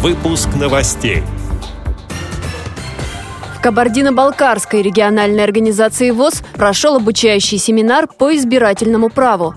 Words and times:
Выпуск 0.00 0.50
новостей. 0.54 1.24
В 3.56 3.60
Кабардино-Балкарской 3.60 4.80
региональной 4.80 5.42
организации 5.42 6.12
ВОЗ 6.12 6.44
прошел 6.54 6.94
обучающий 6.94 7.58
семинар 7.58 8.06
по 8.06 8.32
избирательному 8.36 9.10
праву. 9.10 9.56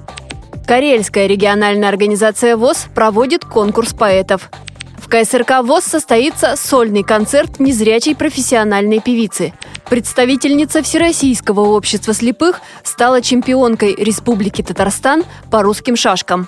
Карельская 0.66 1.28
региональная 1.28 1.90
организация 1.90 2.58
ВОЗ 2.58 2.88
проводит 2.96 3.46
конкурс 3.46 3.94
поэтов. 3.94 4.50
В 4.98 5.08
КСРК 5.10 5.62
ВОЗ 5.62 5.84
состоится 5.84 6.56
сольный 6.56 7.04
концерт 7.04 7.60
незрячей 7.60 8.16
профессиональной 8.16 9.00
певицы. 9.00 9.54
Представительница 9.92 10.82
Всероссийского 10.82 11.60
общества 11.60 12.16
слепых 12.16 12.62
стала 12.82 13.22
чемпионкой 13.22 13.94
Республики 13.94 14.64
Татарстан 14.64 15.24
по 15.52 15.62
русским 15.62 15.96
шашкам. 15.96 16.48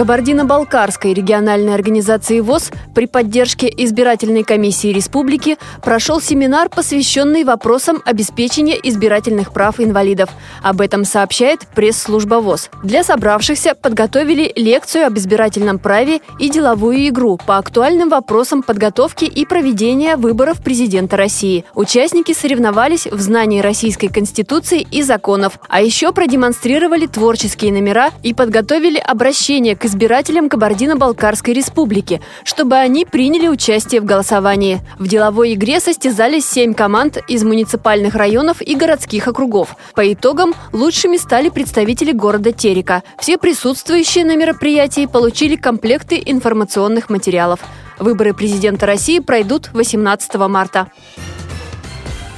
Кабардино-Балкарской 0.00 1.12
региональной 1.12 1.74
организации 1.74 2.40
ВОЗ 2.40 2.70
при 2.94 3.04
поддержке 3.04 3.70
избирательной 3.76 4.44
комиссии 4.44 4.94
республики 4.94 5.58
прошел 5.82 6.22
семинар, 6.22 6.70
посвященный 6.70 7.44
вопросам 7.44 8.00
обеспечения 8.06 8.78
избирательных 8.82 9.52
прав 9.52 9.78
инвалидов. 9.78 10.30
Об 10.62 10.80
этом 10.80 11.04
сообщает 11.04 11.66
пресс-служба 11.74 12.36
ВОЗ. 12.36 12.70
Для 12.82 13.04
собравшихся 13.04 13.74
подготовили 13.74 14.50
лекцию 14.56 15.06
об 15.06 15.18
избирательном 15.18 15.78
праве 15.78 16.22
и 16.38 16.48
деловую 16.48 17.06
игру 17.08 17.38
по 17.46 17.58
актуальным 17.58 18.08
вопросам 18.08 18.62
подготовки 18.62 19.26
и 19.26 19.44
проведения 19.44 20.16
выборов 20.16 20.62
президента 20.64 21.18
России. 21.18 21.66
Участники 21.74 22.32
соревновались 22.32 23.06
в 23.06 23.20
знании 23.20 23.60
Российской 23.60 24.08
Конституции 24.08 24.80
и 24.80 25.02
законов, 25.02 25.58
а 25.68 25.82
еще 25.82 26.14
продемонстрировали 26.14 27.04
творческие 27.04 27.70
номера 27.70 28.12
и 28.22 28.32
подготовили 28.32 28.96
обращение 28.96 29.76
к 29.76 29.89
избирателям 29.90 30.48
Кабардино-Балкарской 30.48 31.52
республики, 31.52 32.20
чтобы 32.44 32.76
они 32.76 33.04
приняли 33.04 33.48
участие 33.48 34.00
в 34.00 34.04
голосовании. 34.04 34.80
В 34.98 35.08
деловой 35.08 35.54
игре 35.54 35.80
состязались 35.80 36.48
семь 36.48 36.74
команд 36.74 37.18
из 37.26 37.42
муниципальных 37.42 38.14
районов 38.14 38.62
и 38.62 38.76
городских 38.76 39.26
округов. 39.26 39.74
По 39.94 40.12
итогам 40.12 40.54
лучшими 40.72 41.16
стали 41.16 41.48
представители 41.48 42.12
города 42.12 42.52
Терека. 42.52 43.02
Все 43.18 43.36
присутствующие 43.36 44.24
на 44.24 44.36
мероприятии 44.36 45.06
получили 45.06 45.56
комплекты 45.56 46.22
информационных 46.24 47.10
материалов. 47.10 47.60
Выборы 47.98 48.32
президента 48.32 48.86
России 48.86 49.18
пройдут 49.18 49.70
18 49.72 50.34
марта. 50.48 50.88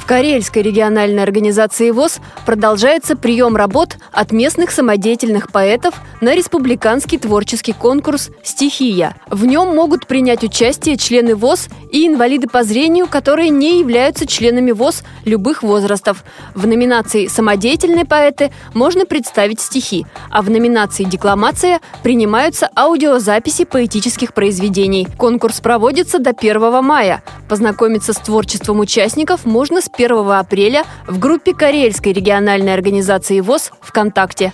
В 0.02 0.04
Карельской 0.04 0.62
региональной 0.62 1.22
организации 1.22 1.92
ВОЗ 1.92 2.18
продолжается 2.44 3.14
прием 3.14 3.54
работ 3.54 3.98
от 4.10 4.32
местных 4.32 4.72
самодеятельных 4.72 5.52
поэтов 5.52 5.94
на 6.20 6.34
республиканский 6.34 7.18
творческий 7.18 7.72
конкурс 7.72 8.30
«Стихия». 8.42 9.16
В 9.28 9.46
нем 9.46 9.76
могут 9.76 10.08
принять 10.08 10.42
участие 10.42 10.96
члены 10.96 11.36
ВОЗ 11.36 11.68
и 11.92 12.08
инвалиды 12.08 12.48
по 12.48 12.64
зрению, 12.64 13.06
которые 13.06 13.50
не 13.50 13.78
являются 13.78 14.26
членами 14.26 14.72
ВОЗ 14.72 15.04
любых 15.24 15.62
возрастов. 15.62 16.24
В 16.52 16.66
номинации 16.66 17.28
«Самодеятельные 17.28 18.04
поэты» 18.04 18.50
можно 18.74 19.06
представить 19.06 19.60
стихи, 19.60 20.04
а 20.30 20.42
в 20.42 20.50
номинации 20.50 21.04
«Декламация» 21.04 21.80
принимаются 22.02 22.68
аудиозаписи 22.76 23.64
поэтических 23.64 24.34
произведений. 24.34 25.06
Конкурс 25.16 25.60
проводится 25.60 26.18
до 26.18 26.30
1 26.30 26.82
мая. 26.82 27.22
Познакомиться 27.48 28.12
с 28.12 28.16
творчеством 28.16 28.80
участников 28.80 29.44
можно 29.44 29.80
с 29.80 29.91
1 29.96 30.30
апреля 30.30 30.84
в 31.06 31.18
группе 31.18 31.54
Карельской 31.54 32.12
региональной 32.12 32.74
организации 32.74 33.40
ВОЗ 33.40 33.72
ВКонтакте. 33.80 34.52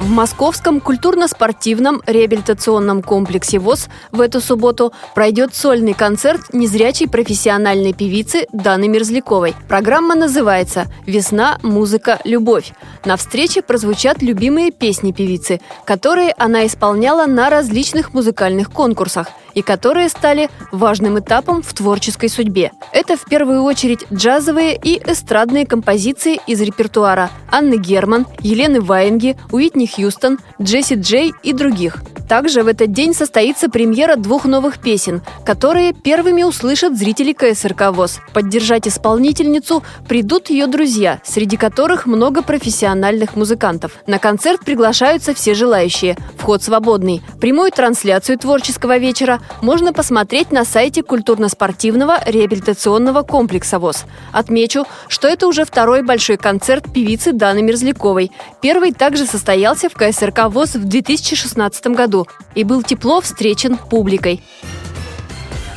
В 0.00 0.10
Московском 0.10 0.80
культурно-спортивном 0.80 2.02
реабилитационном 2.06 3.00
комплексе 3.00 3.58
ВОЗ 3.58 3.88
в 4.10 4.20
эту 4.20 4.40
субботу 4.40 4.92
пройдет 5.14 5.54
сольный 5.54 5.94
концерт 5.94 6.52
незрячей 6.52 7.08
профессиональной 7.08 7.92
певицы 7.92 8.46
Даны 8.52 8.88
Мерзляковой. 8.88 9.54
Программа 9.68 10.14
называется 10.14 10.86
«Весна, 11.06 11.58
музыка, 11.62 12.20
любовь». 12.24 12.72
На 13.04 13.16
встрече 13.16 13.62
прозвучат 13.62 14.20
любимые 14.20 14.72
песни 14.72 15.12
певицы, 15.12 15.60
которые 15.84 16.34
она 16.38 16.66
исполняла 16.66 17.26
на 17.26 17.48
различных 17.48 18.12
музыкальных 18.12 18.70
конкурсах– 18.70 19.28
и 19.54 19.62
которые 19.62 20.08
стали 20.08 20.50
важным 20.72 21.18
этапом 21.18 21.62
в 21.62 21.72
творческой 21.72 22.28
судьбе. 22.28 22.72
Это 22.92 23.16
в 23.16 23.24
первую 23.24 23.62
очередь 23.62 24.04
джазовые 24.12 24.78
и 24.80 25.00
эстрадные 25.04 25.66
композиции 25.66 26.40
из 26.46 26.60
репертуара 26.60 27.30
Анны 27.50 27.76
Герман, 27.76 28.26
Елены 28.40 28.80
Ваенги, 28.80 29.36
Уитни 29.50 29.83
Хьюстон, 29.86 30.38
Джесси 30.60 30.94
Джей 30.94 31.32
и 31.42 31.52
других– 31.52 32.02
также 32.28 32.62
в 32.62 32.68
этот 32.68 32.92
день 32.92 33.14
состоится 33.14 33.68
премьера 33.68 34.16
двух 34.16 34.46
новых 34.46 34.78
песен, 34.78 35.22
которые 35.44 35.92
первыми 35.92 36.42
услышат 36.42 36.96
зрители 36.96 37.32
КСРК 37.32 37.92
ВОЗ. 37.92 38.20
Поддержать 38.32 38.88
исполнительницу 38.88 39.82
придут 40.08 40.48
ее 40.48 40.66
друзья, 40.66 41.20
среди 41.22 41.56
которых 41.56 42.06
много 42.06 42.42
профессиональных 42.42 43.36
музыкантов. 43.36 43.92
На 44.06 44.18
концерт 44.18 44.60
приглашаются 44.64 45.34
все 45.34 45.54
желающие. 45.54 46.16
Вход 46.38 46.62
свободный. 46.62 47.22
Прямую 47.40 47.70
трансляцию 47.72 48.38
творческого 48.38 48.96
вечера 48.96 49.40
можно 49.60 49.92
посмотреть 49.92 50.50
на 50.50 50.64
сайте 50.64 51.02
культурно-спортивного 51.02 52.20
реабилитационного 52.26 53.22
комплекса 53.22 53.78
ВОЗ. 53.78 54.04
Отмечу, 54.32 54.86
что 55.08 55.28
это 55.28 55.46
уже 55.46 55.64
второй 55.64 56.02
большой 56.02 56.38
концерт 56.38 56.90
певицы 56.92 57.32
Даны 57.32 57.62
Мерзляковой. 57.62 58.30
Первый 58.62 58.92
также 58.92 59.26
состоялся 59.26 59.73
в 59.74 59.94
КСРК 59.94 60.48
ВОЗ 60.48 60.76
в 60.76 60.84
2016 60.84 61.86
году 61.88 62.26
и 62.54 62.64
был 62.64 62.82
тепло 62.82 63.20
встречен 63.20 63.76
публикой. 63.76 64.42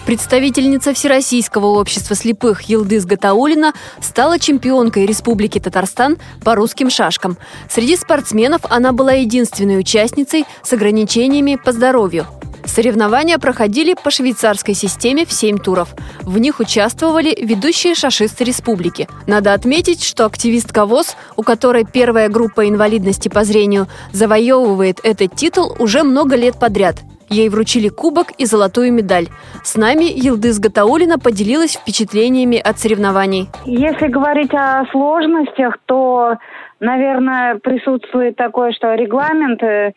Представительница 0.05 0.93
Всероссийского 0.93 1.65
общества 1.65 2.15
слепых 2.15 2.61
Елдыс 2.61 3.05
Гатаулина 3.05 3.73
стала 3.99 4.39
чемпионкой 4.39 5.05
Республики 5.05 5.59
Татарстан 5.59 6.17
по 6.43 6.55
русским 6.55 6.89
шашкам. 6.89 7.37
Среди 7.69 7.97
спортсменов 7.97 8.61
она 8.69 8.93
была 8.93 9.13
единственной 9.13 9.79
участницей 9.79 10.45
с 10.63 10.71
ограничениями 10.71 11.55
по 11.55 11.73
здоровью. 11.73 12.25
Соревнования 12.67 13.39
проходили 13.39 13.95
по 13.95 14.11
швейцарской 14.11 14.73
системе 14.73 15.25
в 15.25 15.31
7 15.31 15.57
туров. 15.57 15.95
В 16.21 16.37
них 16.37 16.59
участвовали 16.59 17.35
ведущие 17.41 17.95
шашисты 17.95 18.43
республики. 18.43 19.07
Надо 19.25 19.53
отметить, 19.53 20.03
что 20.03 20.25
активистка 20.25 20.85
ВОЗ, 20.85 21.15
у 21.35 21.43
которой 21.43 21.85
первая 21.85 22.29
группа 22.29 22.67
инвалидности 22.67 23.29
по 23.29 23.43
зрению, 23.43 23.87
завоевывает 24.11 24.99
этот 25.03 25.35
титул 25.35 25.75
уже 25.79 26.03
много 26.03 26.35
лет 26.35 26.59
подряд. 26.59 26.97
Ей 27.29 27.49
вручили 27.49 27.89
кубок 27.89 28.31
и 28.37 28.45
золотую 28.45 28.93
медаль. 28.93 29.27
С 29.63 29.75
нами 29.75 30.05
Елдыс 30.05 30.59
Гатаулина 30.59 31.19
поделилась 31.19 31.75
впечатлениями 31.75 32.57
от 32.57 32.79
соревнований. 32.79 33.49
Если 33.65 34.07
говорить 34.07 34.53
о 34.53 34.85
сложностях, 34.91 35.77
то, 35.87 36.35
наверное, 36.79 37.55
присутствует 37.55 38.37
такое, 38.37 38.71
что 38.71 38.93
регламент 38.93 39.61
Э, 39.61 39.91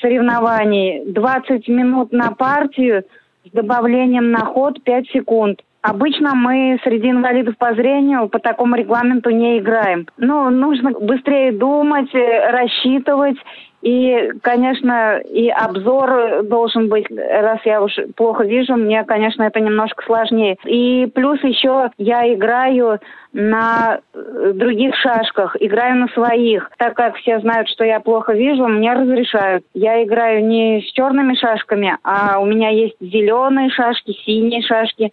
соревнований 0.00 1.04
20 1.12 1.68
минут 1.68 2.12
на 2.12 2.30
партию 2.32 3.04
с 3.44 3.50
добавлением 3.50 4.30
на 4.30 4.44
ход 4.44 4.82
5 4.82 5.08
секунд. 5.08 5.60
Обычно 5.80 6.34
мы 6.34 6.78
среди 6.82 7.10
инвалидов 7.10 7.56
по 7.56 7.72
зрению 7.74 8.28
по 8.28 8.40
такому 8.40 8.74
регламенту 8.74 9.30
не 9.30 9.58
играем. 9.58 10.06
Ну, 10.16 10.50
нужно 10.50 10.90
быстрее 10.90 11.52
думать, 11.52 12.12
э, 12.14 12.50
рассчитывать. 12.50 13.36
И, 13.82 14.32
конечно, 14.42 15.18
и 15.18 15.48
обзор 15.48 16.42
должен 16.44 16.88
быть, 16.88 17.06
раз 17.10 17.60
я 17.64 17.80
уж 17.80 17.92
плохо 18.16 18.44
вижу, 18.44 18.74
мне, 18.74 19.04
конечно, 19.04 19.44
это 19.44 19.60
немножко 19.60 20.04
сложнее. 20.04 20.56
И 20.64 21.06
плюс 21.14 21.42
еще 21.44 21.90
я 21.96 22.32
играю 22.34 22.98
на 23.32 24.00
э, 24.14 24.52
других 24.54 24.96
шашках, 24.96 25.56
играю 25.60 25.96
на 25.96 26.08
своих. 26.08 26.70
Так 26.78 26.94
как 26.94 27.16
все 27.16 27.38
знают, 27.40 27.68
что 27.68 27.84
я 27.84 28.00
плохо 28.00 28.32
вижу, 28.32 28.66
мне 28.66 28.92
разрешают. 28.92 29.64
Я 29.74 30.02
играю 30.02 30.44
не 30.44 30.80
с 30.80 30.92
черными 30.92 31.34
шашками, 31.34 31.96
а 32.02 32.38
у 32.40 32.46
меня 32.46 32.70
есть 32.70 32.96
зеленые 33.00 33.70
шашки, 33.70 34.12
синие 34.24 34.62
шашки. 34.62 35.12